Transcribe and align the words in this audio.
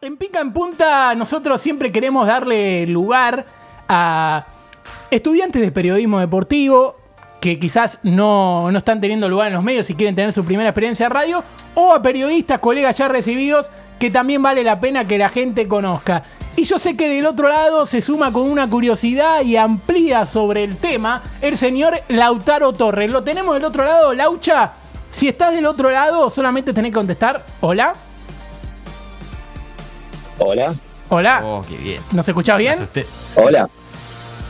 En 0.00 0.16
Pica 0.16 0.38
en 0.38 0.52
Punta 0.52 1.12
nosotros 1.16 1.60
siempre 1.60 1.90
queremos 1.90 2.24
darle 2.24 2.86
lugar 2.86 3.44
a 3.88 4.46
estudiantes 5.10 5.60
de 5.60 5.72
periodismo 5.72 6.20
deportivo 6.20 6.94
que 7.40 7.58
quizás 7.58 7.98
no, 8.04 8.70
no 8.70 8.78
están 8.78 9.00
teniendo 9.00 9.28
lugar 9.28 9.48
en 9.48 9.54
los 9.54 9.64
medios 9.64 9.90
y 9.90 9.96
quieren 9.96 10.14
tener 10.14 10.32
su 10.32 10.44
primera 10.44 10.68
experiencia 10.68 11.06
de 11.06 11.14
radio, 11.14 11.42
o 11.74 11.92
a 11.92 12.00
periodistas, 12.00 12.60
colegas 12.60 12.96
ya 12.96 13.08
recibidos, 13.08 13.70
que 13.98 14.10
también 14.10 14.40
vale 14.40 14.62
la 14.62 14.78
pena 14.78 15.06
que 15.06 15.18
la 15.18 15.30
gente 15.30 15.66
conozca. 15.66 16.22
Y 16.54 16.62
yo 16.62 16.78
sé 16.78 16.96
que 16.96 17.08
del 17.08 17.26
otro 17.26 17.48
lado 17.48 17.84
se 17.84 18.00
suma 18.00 18.32
con 18.32 18.48
una 18.48 18.68
curiosidad 18.68 19.42
y 19.42 19.56
amplía 19.56 20.26
sobre 20.26 20.62
el 20.62 20.76
tema 20.76 21.22
el 21.40 21.56
señor 21.56 22.00
Lautaro 22.08 22.72
Torres. 22.72 23.10
Lo 23.10 23.24
tenemos 23.24 23.54
del 23.54 23.64
otro 23.64 23.84
lado, 23.84 24.14
Laucha. 24.14 24.72
Si 25.10 25.26
estás 25.26 25.54
del 25.54 25.66
otro 25.66 25.90
lado, 25.90 26.30
solamente 26.30 26.72
tenés 26.72 26.90
que 26.90 26.96
contestar, 26.96 27.44
hola. 27.60 27.94
Hola. 30.38 30.74
Hola. 31.10 31.40
Oh, 31.44 31.64
qué 31.68 31.76
bien. 31.76 32.00
¿Nos 32.12 32.28
escuchás 32.28 32.58
bien? 32.58 32.74
asusté. 32.74 33.06
Hola. 33.36 33.68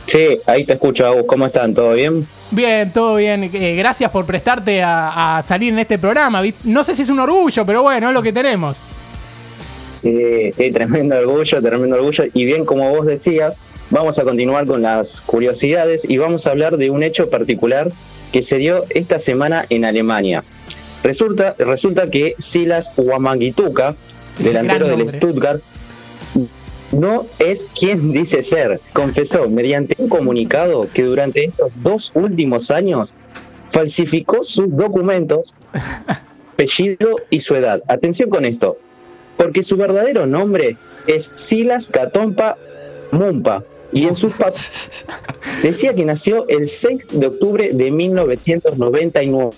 Sí, 0.05 0.39
ahí 0.47 0.65
te 0.65 0.73
escucho, 0.73 1.05
Agus. 1.05 1.25
¿Cómo 1.27 1.45
están? 1.45 1.73
¿Todo 1.73 1.93
bien? 1.93 2.25
Bien, 2.51 2.91
todo 2.91 3.15
bien. 3.15 3.43
Eh, 3.53 3.75
gracias 3.75 4.09
por 4.11 4.25
prestarte 4.25 4.81
a, 4.81 5.37
a 5.37 5.43
salir 5.43 5.71
en 5.71 5.79
este 5.79 5.99
programa. 5.99 6.41
No 6.63 6.83
sé 6.83 6.95
si 6.95 7.03
es 7.03 7.09
un 7.09 7.19
orgullo, 7.19 7.65
pero 7.65 7.83
bueno, 7.83 8.07
es 8.07 8.13
lo 8.13 8.21
que 8.23 8.33
tenemos. 8.33 8.77
Sí, 9.93 10.51
sí, 10.53 10.71
tremendo 10.71 11.17
orgullo, 11.17 11.61
tremendo 11.61 11.95
orgullo. 11.97 12.23
Y 12.33 12.45
bien, 12.45 12.65
como 12.65 12.89
vos 12.89 13.05
decías, 13.05 13.61
vamos 13.89 14.17
a 14.17 14.23
continuar 14.23 14.65
con 14.65 14.81
las 14.81 15.21
curiosidades 15.21 16.09
y 16.09 16.17
vamos 16.17 16.47
a 16.47 16.51
hablar 16.51 16.77
de 16.77 16.89
un 16.89 17.03
hecho 17.03 17.29
particular 17.29 17.91
que 18.31 18.41
se 18.41 18.57
dio 18.57 18.83
esta 18.89 19.19
semana 19.19 19.65
en 19.69 19.85
Alemania. 19.85 20.43
Resulta, 21.03 21.55
resulta 21.57 22.09
que 22.09 22.35
Silas 22.39 22.91
Wamangituka, 22.97 23.95
delantero 24.37 24.87
del. 24.87 25.07
Stuttgart, 25.07 25.61
no 26.91 27.25
es 27.39 27.69
quien 27.77 28.11
dice 28.11 28.41
ser. 28.43 28.81
Confesó 28.93 29.49
mediante 29.49 29.95
un 29.97 30.09
comunicado 30.09 30.87
que 30.93 31.03
durante 31.03 31.45
estos 31.45 31.71
dos 31.81 32.11
últimos 32.15 32.71
años 32.71 33.13
falsificó 33.69 34.43
sus 34.43 34.75
documentos, 34.75 35.55
apellido 36.53 37.17
y 37.29 37.39
su 37.41 37.55
edad. 37.55 37.81
Atención 37.87 38.29
con 38.29 38.45
esto, 38.45 38.77
porque 39.37 39.63
su 39.63 39.77
verdadero 39.77 40.25
nombre 40.25 40.77
es 41.07 41.25
Silas 41.25 41.89
Catompa 41.89 42.57
Mumpa 43.11 43.63
y 43.91 44.07
en 44.07 44.15
sus 44.15 44.33
papeles 44.33 45.05
decía 45.63 45.95
que 45.95 46.05
nació 46.05 46.47
el 46.47 46.67
6 46.67 47.07
de 47.11 47.27
octubre 47.27 47.71
de 47.73 47.91
1999. 47.91 49.51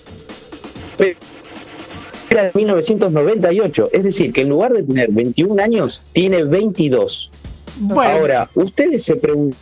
Era 2.32 2.42
de 2.44 2.50
1998, 2.54 3.90
es 3.92 4.04
decir, 4.04 4.32
que 4.32 4.42
en 4.42 4.48
lugar 4.48 4.72
de 4.72 4.82
tener 4.82 5.08
21 5.10 5.62
años, 5.62 6.02
tiene 6.12 6.44
22. 6.44 7.30
Bueno, 7.76 8.12
Ahora, 8.18 8.50
ustedes 8.54 9.04
se, 9.04 9.20
pregun- 9.20 9.54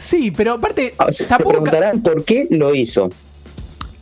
sí, 0.00 0.30
pero 0.30 0.54
aparte, 0.54 0.94
se 1.10 1.26
tampoco. 1.26 1.50
preguntarán 1.50 2.02
por 2.02 2.24
qué 2.24 2.46
lo 2.50 2.74
hizo. 2.74 3.08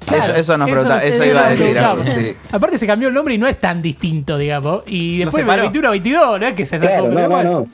Claro, 0.06 0.22
Eso- 0.24 0.34
eso 0.34 0.58
nos 0.58 0.70
pregunta- 0.70 1.04
eso 1.04 1.24
iba 1.24 1.46
a 1.46 1.50
decir, 1.50 1.66
preguntamos. 1.66 2.08
sí. 2.08 2.34
Aparte 2.50 2.78
se 2.78 2.86
cambió 2.86 3.08
el 3.08 3.14
nombre 3.14 3.34
y 3.34 3.38
no 3.38 3.46
es 3.46 3.60
tan 3.60 3.82
distinto, 3.82 4.38
digamos. 4.38 4.82
Y 4.86 5.18
No 5.20 5.26
después 5.26 5.34
se 5.34 5.40
de 5.42 5.46
paró. 5.46 5.62
21 5.62 5.88
a 5.88 5.90
22, 5.90 6.40
no 6.40 6.46
es 6.46 6.54
que 6.54 6.64
se 6.66 6.70
sacó, 6.78 6.86
Claro, 6.86 7.02
pero 7.04 7.14
no, 7.14 7.20
no, 7.22 7.28
bueno. 7.28 7.50
no. 7.60 7.68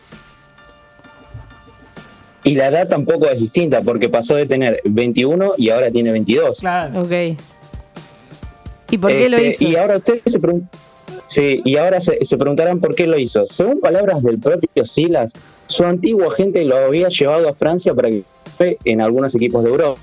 Y 2.44 2.54
la 2.54 2.68
edad 2.68 2.88
tampoco 2.88 3.26
es 3.28 3.40
distinta, 3.40 3.82
porque 3.82 4.08
pasó 4.08 4.36
de 4.36 4.46
tener 4.46 4.80
21 4.84 5.52
y 5.56 5.70
ahora 5.70 5.90
tiene 5.90 6.12
22. 6.12 6.60
Claro. 6.60 7.02
Ok. 7.02 7.12
¿Y 8.90 8.98
por 8.98 9.10
qué 9.10 9.28
lo 9.28 9.36
Este, 9.36 9.64
hizo? 9.64 9.72
Y 9.72 9.76
ahora 9.76 9.96
ustedes 9.98 10.22
se 10.26 10.38
preguntan. 10.38 10.70
Sí, 11.26 11.60
y 11.64 11.76
ahora 11.76 12.00
se, 12.00 12.24
se 12.24 12.36
preguntarán 12.36 12.78
por 12.80 12.94
qué 12.94 13.06
lo 13.06 13.18
hizo. 13.18 13.46
Según 13.46 13.80
palabras 13.80 14.22
del 14.22 14.38
propio 14.38 14.84
Silas, 14.86 15.32
su 15.66 15.84
antiguo 15.84 16.30
agente 16.30 16.64
lo 16.64 16.76
había 16.76 17.08
llevado 17.08 17.48
a 17.48 17.54
Francia 17.54 17.94
para 17.94 18.10
que 18.10 18.22
en 18.84 19.00
algunos 19.00 19.34
equipos 19.34 19.64
de 19.64 19.70
Europa. 19.70 20.00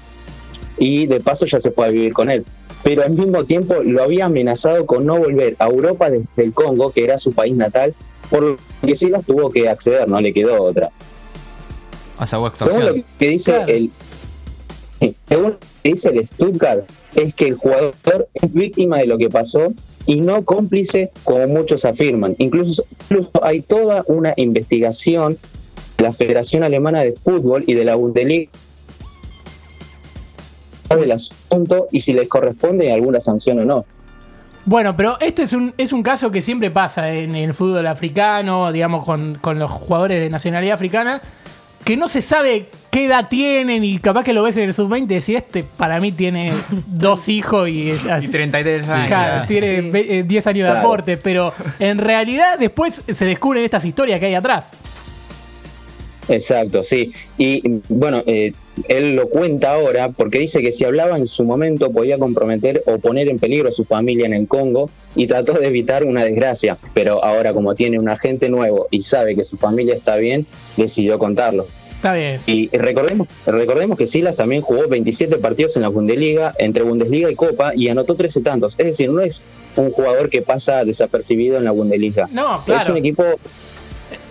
Y 0.78 1.06
de 1.06 1.20
paso 1.22 1.46
ya 1.46 1.60
se 1.60 1.72
fue 1.72 1.86
a 1.86 1.90
vivir 1.90 2.14
con 2.14 2.30
él. 2.30 2.44
Pero 2.84 3.04
al 3.04 3.12
mismo 3.12 3.46
tiempo 3.46 3.76
lo 3.84 4.04
había 4.04 4.26
amenazado 4.26 4.86
con 4.86 5.06
no 5.06 5.18
volver 5.18 5.56
a 5.60 5.68
Europa 5.68 6.10
desde 6.10 6.44
el 6.44 6.54
Congo, 6.54 6.92
que 6.92 7.06
era 7.06 7.18
su 7.20 7.32
país 7.32 7.56
natal, 7.56 7.94
por 8.30 8.44
lo 8.44 8.58
que 8.86 8.96
Silas 8.98 9.26
tuvo 9.26 9.50
que 9.50 9.70
acceder, 9.70 10.10
no 10.10 10.20
le 10.20 10.34
quedó 10.34 10.62
otra. 10.62 10.90
O 12.20 12.26
sea, 12.28 12.40
Según 12.58 12.86
lo 12.86 12.96
que 13.18 13.28
dice 13.30 13.52
Claro. 13.54 13.72
el 13.72 13.90
según 15.28 15.58
dice 15.84 16.10
el 16.10 16.28
Stuttgart 16.28 16.86
es 17.16 17.34
que 17.34 17.48
el 17.48 17.56
jugador 17.56 18.28
es 18.34 18.54
víctima 18.54 18.98
de 19.00 19.08
lo 19.08 19.18
que 19.18 19.30
pasó 19.30 19.74
y 20.06 20.22
no 20.22 20.44
cómplice 20.44 21.12
como 21.24 21.48
muchos 21.48 21.86
afirman. 21.86 22.36
Incluso, 22.38 22.84
incluso 23.10 23.32
hay 23.44 23.62
toda 23.62 24.04
una 24.08 24.34
investigación 24.36 25.38
de 25.98 26.04
la 26.04 26.14
Federación 26.14 26.64
Alemana 26.64 27.04
de 27.04 27.14
Fútbol 27.14 27.64
y 27.68 27.74
de 27.74 27.86
la 27.86 27.96
Bundesliga 27.96 28.52
del 30.90 31.12
asunto 31.12 31.88
y 31.92 32.02
si 32.02 32.14
les 32.14 32.28
corresponde 32.28 32.92
alguna 32.92 33.22
sanción 33.22 33.60
o 33.60 33.66
no. 33.66 33.86
Bueno, 34.66 34.96
pero 34.96 35.18
este 35.20 35.44
es 35.44 35.54
un, 35.54 35.74
es 35.78 35.92
un 35.92 36.04
caso 36.04 36.32
que 36.32 36.42
siempre 36.42 36.72
pasa 36.72 37.12
en 37.12 37.36
el 37.36 37.54
fútbol 37.54 37.86
africano, 37.88 38.72
digamos, 38.72 39.06
con, 39.06 39.38
con 39.42 39.60
los 39.60 39.70
jugadores 39.70 40.22
de 40.22 40.30
nacionalidad 40.30 40.76
africana, 40.76 41.22
que 41.84 41.98
no 41.98 42.08
se 42.08 42.22
sabe 42.22 42.70
qué 42.94 43.06
edad 43.06 43.28
tienen 43.28 43.84
y 43.84 43.98
capaz 43.98 44.24
que 44.24 44.34
lo 44.34 44.44
ves 44.44 44.56
en 44.56 44.66
el 44.70 44.74
sub-20 44.76 45.04
y 45.06 45.08
decís, 45.08 45.30
este 45.30 45.64
para 45.64 46.00
mí 46.00 46.12
tiene 46.12 46.54
dos 46.88 47.28
hijos 47.28 47.68
y, 47.68 47.90
es 47.90 48.06
así. 48.06 48.28
Y 48.28 48.30
33 48.30 48.88
años. 48.90 49.08
Claro, 49.08 49.48
tiene 49.48 49.82
Sí. 49.82 49.90
ve- 49.90 50.20
eh, 50.20 50.24
10 50.24 50.46
años 50.48 50.68
de 50.68 50.72
Claro. 50.74 50.88
aporte, 50.88 51.18
pero 51.18 51.54
en 51.80 51.98
realidad 51.98 52.60
después 52.60 53.02
se 53.12 53.26
descubren 53.26 53.64
estas 53.66 53.84
historias 53.84 54.20
que 54.20 54.28
hay 54.28 54.36
atrás. 54.36 54.72
Exacto, 56.30 56.84
sí. 56.84 57.12
Y 57.38 57.82
bueno, 57.90 58.24
eh, 58.26 58.54
él 58.88 59.16
lo 59.16 59.28
cuenta 59.28 59.74
ahora 59.74 60.10
porque 60.10 60.40
dice 60.40 60.62
que 60.62 60.72
si 60.72 60.86
hablaba 60.86 61.18
en 61.18 61.28
su 61.28 61.44
momento 61.44 61.92
podía 61.92 62.18
comprometer 62.18 62.82
o 62.86 62.98
poner 62.98 63.28
en 63.28 63.40
peligro 63.40 63.68
a 63.70 63.72
su 63.74 63.84
familia 63.84 64.26
en 64.26 64.34
el 64.34 64.48
Congo 64.48 64.90
y 65.16 65.28
trató 65.28 65.54
de 65.54 65.68
evitar 65.68 66.06
una 66.06 66.24
desgracia. 66.24 66.78
Pero 66.94 67.24
ahora 67.26 67.52
como 67.54 67.76
tiene 67.76 68.00
un 68.00 68.08
agente 68.08 68.48
nuevo 68.50 68.88
y 68.90 69.02
sabe 69.02 69.36
que 69.36 69.44
su 69.44 69.58
familia 69.58 69.96
está 69.96 70.16
bien, 70.16 70.46
decidió 70.78 71.20
contarlo. 71.20 71.68
Está 72.04 72.14
bien. 72.16 72.42
Y 72.48 72.68
recordemos, 72.76 73.30
recordemos 73.46 73.98
que 73.98 74.08
Silas 74.08 74.36
también 74.36 74.62
jugó 74.62 74.90
27 74.90 75.38
partidos 75.38 75.78
en 75.78 75.84
la 75.84 75.88
Bundesliga, 75.88 76.54
entre 76.58 76.84
Bundesliga 76.84 77.32
y 77.32 77.36
Copa, 77.36 77.72
y 77.74 77.88
anotó 77.88 78.16
13 78.16 78.42
tantos. 78.42 78.76
Es 78.78 78.86
decir, 78.88 79.10
no 79.10 79.22
es 79.22 79.42
un 79.78 79.90
jugador 79.90 80.30
que 80.30 80.42
pasa 80.42 80.84
desapercibido 80.84 81.58
en 81.58 81.64
la 81.64 81.72
Bundesliga. 81.72 82.28
No, 82.34 82.58
Es 82.58 82.64
claro. 82.66 82.92
un 82.92 82.98
equipo 82.98 83.24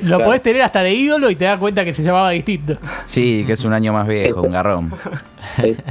Lo 0.02 0.06
claro. 0.16 0.24
podés 0.26 0.42
tener 0.42 0.60
hasta 0.60 0.82
de 0.82 0.92
ídolo 0.92 1.30
y 1.30 1.34
te 1.34 1.46
das 1.46 1.58
cuenta 1.58 1.82
que 1.86 1.94
se 1.94 2.02
llamaba 2.02 2.28
distinto. 2.30 2.76
Sí, 3.06 3.42
que 3.46 3.54
es 3.54 3.64
un 3.64 3.72
año 3.72 3.94
más 3.94 4.06
viejo, 4.06 4.42
un 4.42 4.52
garrón. 4.52 4.92
Es- 5.62 5.86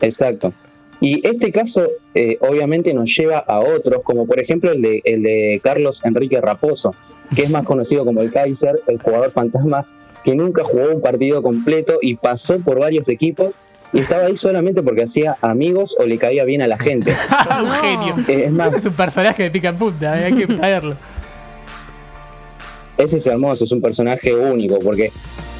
exacto. 0.00 0.54
Y 1.02 1.26
este 1.26 1.52
caso 1.52 1.86
eh, 2.14 2.38
obviamente 2.40 2.92
nos 2.94 3.14
lleva 3.14 3.38
a 3.38 3.60
otros, 3.60 4.02
como 4.04 4.26
por 4.26 4.40
ejemplo 4.40 4.72
el 4.72 4.80
de, 4.82 5.02
el 5.04 5.22
de 5.22 5.60
Carlos 5.62 6.00
Enrique 6.04 6.40
Raposo, 6.40 6.94
que 7.34 7.42
es 7.42 7.50
más 7.50 7.64
conocido 7.64 8.04
como 8.06 8.20
el 8.22 8.32
Kaiser, 8.32 8.80
el 8.86 8.98
jugador 9.00 9.32
fantasma, 9.32 9.86
que 10.24 10.34
nunca 10.34 10.62
jugó 10.64 10.90
un 10.94 11.00
partido 11.00 11.42
completo 11.42 11.94
y 12.02 12.16
pasó 12.16 12.58
por 12.60 12.78
varios 12.78 13.08
equipos 13.08 13.52
y 13.92 14.00
estaba 14.00 14.26
ahí 14.26 14.36
solamente 14.36 14.82
porque 14.82 15.02
hacía 15.04 15.36
amigos 15.42 15.96
o 15.98 16.04
le 16.04 16.16
caía 16.18 16.44
bien 16.44 16.62
a 16.62 16.66
la 16.68 16.78
gente. 16.78 17.12
un 17.60 17.68
No. 17.68 17.72
genio. 17.74 18.14
Eh, 18.28 18.44
es 18.46 18.52
más, 18.52 18.72
Es 18.74 18.84
un 18.84 18.92
personaje 18.92 19.42
de 19.44 19.50
pica 19.50 19.68
en 19.70 19.76
punta, 19.76 20.20
eh, 20.20 20.24
hay 20.26 20.32
que 20.34 20.46
traerlo. 20.56 20.96
ese 22.98 23.16
es 23.16 23.26
hermoso, 23.26 23.64
es 23.64 23.72
un 23.72 23.80
personaje 23.80 24.34
único, 24.34 24.78
porque 24.78 25.10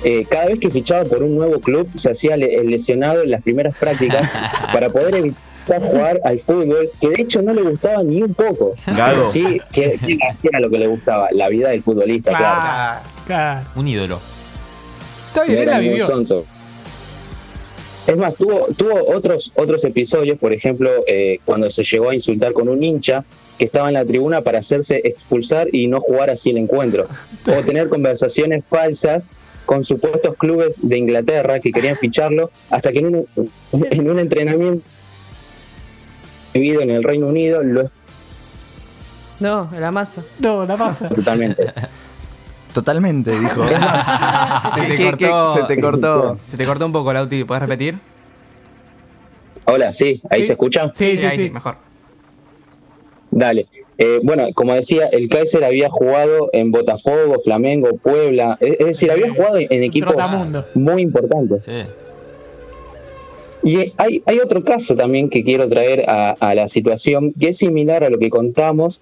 eh, 0.04 0.24
cada 0.30 0.46
vez 0.46 0.58
que 0.60 0.70
fichaba 0.70 1.04
por 1.04 1.22
un 1.22 1.36
nuevo 1.36 1.58
club 1.60 1.88
se 1.96 2.10
hacía 2.10 2.36
le- 2.36 2.54
el 2.56 2.68
lesionado 2.70 3.22
en 3.22 3.30
las 3.30 3.42
primeras 3.42 3.74
prácticas 3.76 4.30
para 4.72 4.90
poder 4.90 5.14
evitar 5.16 5.80
jugar 5.82 6.20
al 6.24 6.38
fútbol, 6.40 6.88
que 7.00 7.08
de 7.10 7.22
hecho 7.22 7.42
no 7.42 7.52
le 7.54 7.62
gustaba 7.62 8.02
ni 8.02 8.22
un 8.22 8.34
poco. 8.34 8.74
Pero 8.84 9.26
sí, 9.30 9.60
que, 9.72 9.98
que 10.04 10.18
era 10.48 10.60
lo 10.60 10.68
que 10.70 10.78
le 10.78 10.86
gustaba, 10.86 11.28
la 11.32 11.48
vida 11.48 11.68
del 11.70 11.82
futbolista, 11.82 12.30
claro. 12.36 12.60
Claro, 12.60 13.00
claro. 13.26 13.66
Un 13.76 13.88
ídolo. 13.88 14.20
Está 15.30 15.40
No 15.42 15.46
bien, 15.46 15.58
él 15.58 15.62
era 15.62 15.72
la 15.72 15.78
ningún 15.78 15.94
vivió. 15.94 16.06
sonso. 16.06 16.46
Es 18.06 18.16
más, 18.16 18.34
tuvo, 18.34 18.66
tuvo 18.76 19.14
otros, 19.14 19.52
otros 19.54 19.84
episodios, 19.84 20.38
por 20.38 20.52
ejemplo, 20.52 20.90
eh, 21.06 21.38
cuando 21.44 21.70
se 21.70 21.84
llegó 21.84 22.10
a 22.10 22.14
insultar 22.14 22.52
con 22.52 22.68
un 22.68 22.82
hincha 22.82 23.24
que 23.58 23.64
estaba 23.66 23.88
en 23.88 23.94
la 23.94 24.04
tribuna 24.04 24.40
para 24.40 24.58
hacerse 24.58 25.00
expulsar 25.04 25.68
y 25.72 25.86
no 25.86 26.00
jugar 26.00 26.30
así 26.30 26.50
el 26.50 26.56
encuentro. 26.58 27.06
O 27.46 27.62
tener 27.64 27.88
conversaciones 27.88 28.66
falsas 28.66 29.30
con 29.66 29.84
supuestos 29.84 30.34
clubes 30.36 30.72
de 30.78 30.98
Inglaterra 30.98 31.60
que 31.60 31.70
querían 31.70 31.96
ficharlo, 31.96 32.50
hasta 32.70 32.90
que 32.90 32.98
en 33.00 33.14
un, 33.14 33.26
en 33.90 34.10
un 34.10 34.18
entrenamiento 34.18 34.82
vivido 36.52 36.80
en 36.80 36.90
el 36.90 37.04
Reino 37.04 37.28
Unido 37.28 37.62
lo 37.62 37.88
No, 39.38 39.70
la 39.78 39.92
masa. 39.92 40.24
No, 40.40 40.66
la 40.66 40.76
pasa. 40.76 41.08
totalmente. 41.08 41.72
Totalmente, 42.74 43.30
dijo. 43.38 43.62
Se 44.74 44.80
te, 44.82 44.94
¿Qué- 44.94 44.96
qué- 45.16 45.28
cortó, 45.28 45.54
se 45.54 45.62
te 45.64 45.80
cortó. 45.80 46.38
se 46.48 46.56
te 46.56 46.66
cortó 46.66 46.86
un 46.86 46.92
poco, 46.92 47.12
Lauti. 47.12 47.44
¿Puedes 47.44 47.62
repetir? 47.62 47.98
Hola, 49.66 49.92
sí, 49.94 50.20
ahí 50.30 50.40
Sí. 50.42 50.46
se 50.48 50.52
escucha. 50.54 50.90
Sí, 50.94 51.16
sí, 51.18 51.24
ahí 51.26 51.38
sí. 51.38 51.50
mejor. 51.50 51.76
Dale. 53.30 53.66
Eh, 53.98 54.18
bueno, 54.22 54.46
como 54.54 54.74
decía, 54.74 55.06
el 55.12 55.28
Kaiser 55.28 55.62
había 55.62 55.90
jugado 55.90 56.48
en 56.52 56.72
Botafogo, 56.72 57.36
Flamengo, 57.44 57.90
Puebla. 57.98 58.56
Es, 58.60 58.76
es 58.80 58.86
decir, 58.86 59.10
había 59.10 59.30
jugado 59.30 59.58
en 59.58 59.82
equipos 59.82 60.14
muy 60.74 61.02
importantes. 61.02 61.64
Sí. 61.64 61.82
Y 63.62 63.92
hay, 63.98 64.22
hay 64.24 64.38
otro 64.38 64.64
caso 64.64 64.96
también 64.96 65.28
que 65.28 65.44
quiero 65.44 65.68
traer 65.68 66.08
a, 66.08 66.30
a 66.40 66.54
la 66.54 66.68
situación, 66.70 67.34
que 67.38 67.50
es 67.50 67.58
similar 67.58 68.02
a 68.04 68.08
lo 68.10 68.18
que 68.18 68.30
contamos, 68.30 69.00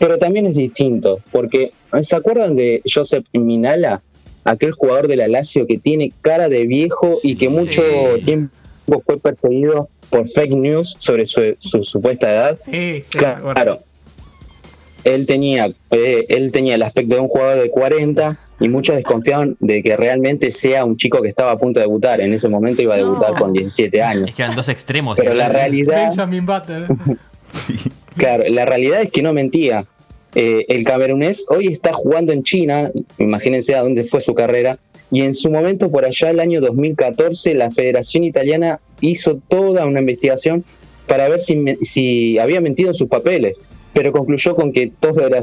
pero 0.00 0.18
también 0.18 0.46
es 0.46 0.56
distinto, 0.56 1.20
porque 1.30 1.70
¿se 2.02 2.16
acuerdan 2.16 2.56
de 2.56 2.82
Josep 2.92 3.24
Minala? 3.32 4.02
Aquel 4.44 4.72
jugador 4.72 5.06
de 5.06 5.16
la 5.16 5.28
Lazio 5.28 5.66
que 5.66 5.78
tiene 5.78 6.12
cara 6.22 6.48
de 6.48 6.66
viejo 6.66 7.18
y 7.22 7.36
que 7.36 7.48
mucho 7.50 7.82
Sí. 8.16 8.22
tiempo 8.24 8.50
fue 9.04 9.18
perseguido 9.20 9.88
por 10.08 10.26
fake 10.26 10.52
news 10.52 10.96
sobre 10.98 11.26
su, 11.26 11.42
su 11.58 11.84
supuesta 11.84 12.30
edad. 12.32 12.58
Sí, 12.60 13.04
sí. 13.08 13.18
Claro. 13.18 13.80
Él 15.04 15.24
tenía, 15.26 15.66
eh, 15.90 16.26
él 16.28 16.52
tenía 16.52 16.74
el 16.74 16.82
aspecto 16.82 17.14
de 17.14 17.20
un 17.22 17.28
jugador 17.28 17.62
de 17.62 17.70
40 17.70 18.38
y 18.60 18.68
muchos 18.68 18.96
desconfiaban 18.96 19.56
de 19.60 19.82
que 19.82 19.96
realmente 19.96 20.50
sea 20.50 20.84
un 20.84 20.96
chico 20.98 21.22
que 21.22 21.28
estaba 21.28 21.52
a 21.52 21.56
punto 21.58 21.80
de 21.80 21.86
debutar. 21.86 22.20
En 22.20 22.34
ese 22.34 22.48
momento 22.48 22.82
iba 22.82 22.94
a 22.94 22.98
debutar 22.98 23.30
No. 23.32 23.36
con 23.36 23.52
17 23.52 24.02
años. 24.02 24.28
Es 24.30 24.34
que 24.34 24.42
eran 24.42 24.56
dos 24.56 24.68
extremos. 24.68 25.16
Pero 25.18 25.32
la 25.34 25.48
realidad, 25.48 26.08
Benjamin 26.08 26.44
Butler. 26.46 26.86
claro, 28.20 28.44
la 28.48 28.66
realidad 28.66 29.00
es 29.00 29.10
que 29.10 29.22
no 29.22 29.32
mentía. 29.32 29.86
Eh, 30.34 30.66
el 30.68 30.84
camerunés 30.84 31.46
hoy 31.48 31.68
está 31.68 31.92
jugando 31.94 32.32
en 32.32 32.44
China, 32.44 32.92
imagínense 33.18 33.74
a 33.74 33.82
dónde 33.82 34.04
fue 34.04 34.20
su 34.20 34.34
carrera, 34.34 34.78
y 35.10 35.22
en 35.22 35.34
su 35.34 35.50
momento, 35.50 35.90
por 35.90 36.04
allá 36.04 36.30
el 36.30 36.38
año 36.38 36.60
2014, 36.60 37.54
la 37.54 37.70
Federación 37.70 38.22
Italiana 38.22 38.78
hizo 39.00 39.40
toda 39.48 39.86
una 39.86 40.00
investigación 40.00 40.64
para 41.08 41.28
ver 41.30 41.40
si, 41.40 41.64
si 41.82 42.38
había 42.38 42.60
mentido 42.60 42.90
en 42.90 42.94
sus 42.94 43.08
papeles, 43.08 43.58
pero 43.94 44.12
concluyó 44.12 44.54
con 44.54 44.72
que 44.72 44.92
todo 45.00 45.26
era. 45.26 45.40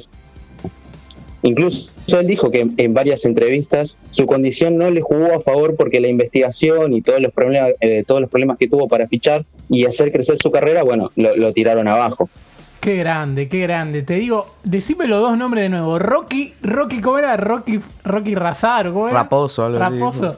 Incluso 1.42 1.92
él 2.20 2.28
dijo 2.28 2.52
que 2.52 2.68
en 2.78 2.94
varias 2.94 3.26
entrevistas 3.26 4.02
su 4.12 4.26
condición 4.28 4.78
no 4.78 4.90
le 4.92 5.02
jugó 5.02 5.34
a 5.34 5.42
favor 5.42 5.76
porque 5.76 6.00
la 6.00 6.08
investigación 6.08 6.94
y 6.94 7.02
todos 7.02 7.22
los 7.22 7.34
problemas, 7.34 7.74
eh, 7.82 8.04
todos 8.06 8.22
los 8.22 8.30
problemas 8.30 8.58
que 8.58 8.68
tuvo 8.68 8.88
para 8.88 9.08
fichar 9.08 9.46
y 9.70 9.86
hacer 9.86 10.12
crecer 10.12 10.38
su 10.38 10.52
carrera, 10.52 10.84
bueno, 10.84 11.12
lo, 11.16 11.36
lo 11.36 11.52
tiraron 11.54 11.88
abajo. 11.88 12.30
Qué 12.80 12.96
grande, 12.98 13.48
qué 13.50 13.62
grande. 13.62 14.04
Te 14.04 14.16
digo, 14.16 14.56
decime 14.64 15.08
los 15.08 15.22
dos 15.22 15.38
nombres 15.38 15.64
de 15.64 15.70
nuevo. 15.70 16.00
Rocky, 16.00 16.54
Rocky, 16.62 17.02
¿cómo 17.02 17.18
era? 17.18 17.36
Rocky, 17.36 17.80
Rocky 18.04 18.36
Razar, 18.36 18.88
¿cómo 18.92 19.08
era? 19.10 19.24
Raposo, 19.24 19.66
algo 19.66 19.84
así. 19.84 19.94
Raposo. 19.98 20.38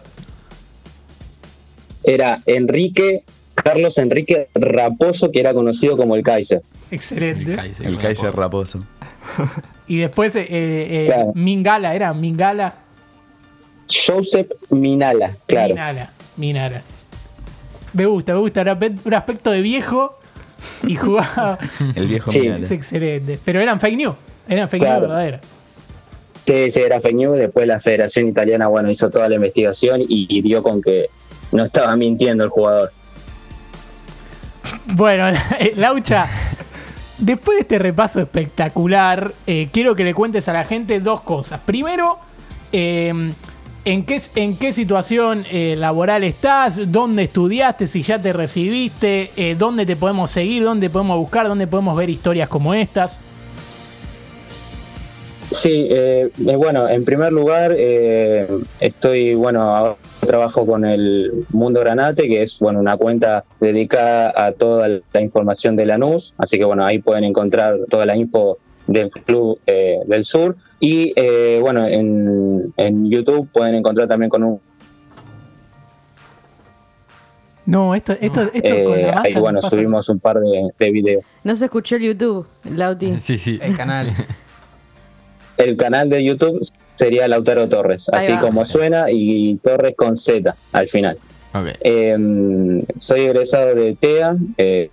era 2.03 2.41
Enrique, 2.45 3.24
Carlos 3.56 3.97
Enrique 3.97 4.47
Raposo, 4.56 5.31
que 5.31 5.39
era 5.41 5.53
conocido 5.53 5.97
como 5.97 6.15
el 6.15 6.24
Kaiser. 6.24 6.62
Excelente. 6.91 7.56
Kaiser, 7.56 7.86
El 7.88 7.97
Kaiser. 8.00 8.36
Raposo. 8.36 8.83
Y 9.88 9.97
después 9.97 10.35
eh, 10.35 10.47
eh, 10.50 11.06
Claro. 11.07 11.31
Mingala, 11.35 11.94
¿era? 11.94 12.13
Mingala. 12.13 12.75
Joseph 13.92 14.51
Minala, 14.69 15.35
claro. 15.47 15.74
Minala. 15.74 16.12
Minala. 16.38 16.81
Me 17.94 18.06
gusta, 18.06 18.33
me 18.33 18.39
gusta. 18.39 18.62
Era 18.62 18.77
un 19.03 19.13
aspecto 19.13 19.51
de 19.51 19.62
viejo 19.62 20.19
y 20.88 20.95
jugaba. 20.95 21.57
El 21.95 22.07
viejo 22.07 22.31
Sí. 22.31 22.47
Es 22.47 22.71
excelente. 22.71 23.39
Pero 23.44 23.59
eran 23.61 23.79
fake 23.79 23.97
news. 23.97 24.15
Eran 24.47 24.67
fake 24.69 24.81
Claro. 24.81 25.00
news 25.01 25.09
verdaderas. 25.09 25.41
Sí, 26.39 26.71
sí, 26.71 26.79
era 26.81 27.01
fake 27.01 27.15
news. 27.15 27.38
Después 27.38 27.67
la 27.67 27.79
Federación 27.81 28.27
Italiana, 28.27 28.67
bueno, 28.67 28.89
hizo 28.89 29.09
toda 29.09 29.27
la 29.29 29.35
investigación 29.35 30.01
y, 30.01 30.25
y 30.29 30.41
dio 30.41 30.63
con 30.63 30.81
que 30.81 31.07
no 31.51 31.63
estaba 31.63 31.95
mintiendo 31.95 32.44
el 32.44 32.50
jugador. 32.50 32.91
Bueno, 34.85 35.38
Laucha, 35.75 36.27
después 37.17 37.57
de 37.57 37.61
este 37.61 37.79
repaso 37.79 38.19
espectacular, 38.19 39.33
eh, 39.47 39.67
quiero 39.71 39.95
que 39.95 40.03
le 40.03 40.13
cuentes 40.13 40.47
a 40.47 40.53
la 40.53 40.65
gente 40.65 41.00
dos 41.00 41.21
cosas. 41.21 41.59
Primero, 41.61 42.17
eh, 42.71 43.13
¿en, 43.89 44.06
qué, 44.06 44.21
¿en 44.36 44.56
qué 44.56 44.71
situación 44.71 45.44
eh, 45.51 45.75
laboral 45.75 46.24
estás? 46.24 46.91
¿Dónde 46.91 47.24
estudiaste? 47.24 47.88
Si 47.88 48.03
ya 48.03 48.21
te 48.21 48.33
recibiste, 48.33 49.31
eh, 49.36 49.56
¿dónde 49.57 49.86
te 49.86 49.95
podemos 49.95 50.30
seguir? 50.30 50.63
¿Dónde 50.63 50.91
podemos 50.91 51.18
buscar? 51.18 51.47
¿Dónde 51.47 51.65
podemos 51.65 51.97
ver 51.97 52.09
historias 52.09 52.50
como 52.50 52.75
estas? 52.75 53.24
Sí, 55.50 55.88
eh, 55.89 56.30
eh, 56.47 56.56
bueno, 56.56 56.88
en 56.88 57.03
primer 57.03 57.33
lugar, 57.33 57.75
estoy, 58.80 59.33
bueno, 59.33 59.97
trabajo 60.19 60.68
con 60.68 60.85
el 60.85 61.47
Mundo 61.50 61.80
Granate, 61.80 62.27
que 62.27 62.44
es, 62.44 62.59
bueno, 62.59 62.80
una 62.80 62.95
cuenta 62.95 63.44
dedicada 63.59 64.31
a 64.35 64.51
toda 64.51 64.88
la 64.88 65.21
información 65.21 65.75
de 65.75 65.88
Lanús, 65.88 66.35
así 66.38 66.59
que, 66.59 66.65
bueno, 66.65 66.85
ahí 66.85 67.00
pueden 67.00 67.24
encontrar 67.24 67.80
toda 67.89 68.06
la 68.06 68.15
info 68.15 68.59
del 68.85 69.09
Club 69.09 69.59
del 69.65 70.24
Sur. 70.24 70.56
Y, 70.79 71.11
eh, 71.15 71.59
bueno, 71.61 71.85
en, 71.87 72.73
en 72.77 73.09
YouTube 73.09 73.49
pueden 73.51 73.75
encontrar 73.75 74.07
también 74.07 74.29
con 74.29 74.43
un... 74.43 74.59
No, 77.65 77.93
esto, 77.93 78.13
esto, 78.13 78.41
esto 78.53 78.73
eh, 78.73 78.83
con 78.83 79.01
la 79.01 79.11
masa 79.11 79.21
ahí, 79.27 79.33
no 79.35 79.41
bueno, 79.41 79.59
pasa. 79.59 79.75
subimos 79.75 80.09
un 80.09 80.19
par 80.19 80.39
de, 80.39 80.69
de 80.79 80.91
videos. 80.91 81.23
No 81.43 81.55
se 81.55 81.65
escuchó 81.65 81.97
el 81.97 82.03
YouTube, 82.03 82.47
Lauti. 82.75 83.15
Sí, 83.19 83.37
sí. 83.37 83.59
El 83.61 83.75
canal. 83.77 84.11
El 85.57 85.75
canal 85.75 86.09
de 86.09 86.23
YouTube 86.23 86.65
sería 86.95 87.27
Lautaro 87.27 87.67
Torres, 87.67 88.07
Ahí 88.13 88.19
así 88.23 88.31
va. 88.31 88.39
como 88.39 88.63
suena, 88.63 89.07
y 89.11 89.57
Torres 89.57 89.93
con 89.97 90.15
Z 90.15 90.55
al 90.71 90.87
final. 90.87 91.17
Ok. 91.53 91.67
Eh, 91.81 92.81
soy 92.99 93.19
egresado 93.21 93.75
de 93.75 93.93
TEA 93.95 94.37
eh, 94.57 94.89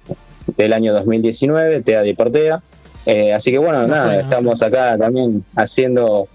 del 0.56 0.72
año 0.72 0.92
2019, 0.92 1.82
TEA 1.82 2.02
de 2.02 2.14
Portea. 2.16 2.62
Eh, 3.06 3.32
así 3.32 3.50
que 3.52 3.58
bueno, 3.58 3.82
No 3.82 3.88
nada, 3.88 4.00
suena, 4.02 4.14
no 4.16 4.20
estamos 4.20 4.62
acá 4.62 4.98
también 4.98 5.44
haciendo 5.54 6.26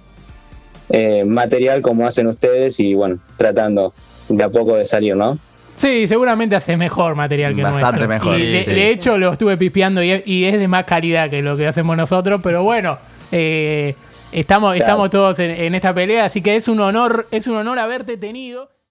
eh, 0.89 1.23
material 1.25 1.81
como 1.81 2.07
hacen 2.07 2.27
ustedes 2.27 2.79
y 2.79 2.94
bueno, 2.94 3.19
tratando 3.38 3.94
de 4.29 4.44
a 4.44 4.50
poco 4.50 4.75
de 4.77 4.85
salir, 4.85 5.15
¿no? 5.15 5.38
Sí, 5.75 6.07
seguramente 6.07 6.56
hace 6.56 6.75
mejor 6.77 7.15
material 7.15 7.56
que 7.56 7.63
Bastante 7.63 8.06
nuestro. 8.06 8.07
mejor, 8.07 8.39
Y 8.39 8.51
de, 8.53 8.63
sí. 8.63 8.73
de 8.73 8.89
hecho, 8.89 9.18
lo 9.18 9.31
estuve 9.33 9.57
pispeando 9.57 10.01
y, 10.03 10.21
y 10.25 10.45
es 10.45 10.57
de 10.57 10.68
más 10.68 10.85
calidad 10.85 11.29
que 11.29 11.41
lo 11.41 11.56
que 11.57 11.68
hacemos 11.68 11.95
nosotros, 11.97 12.39
pero 12.44 12.63
bueno, 12.63 12.97
eh, 13.31 13.95
estamos, 14.31 14.71
Claro. 14.75 14.85
estamos 14.85 15.09
todos 15.09 15.39
en, 15.39 15.51
en 15.51 15.75
esta 15.75 15.94
pelea, 15.94 16.25
así 16.25 16.41
que 16.41 16.56
es 16.56 16.68
un 16.68 16.79
honor, 16.79 17.27
es 17.31 17.47
un 17.47 17.56
honor 17.57 17.79
haberte 17.79 18.15
tenido. 18.18 18.69